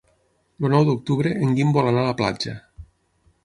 [0.61, 2.59] El nou d'octubre en Guim vol anar a la platja.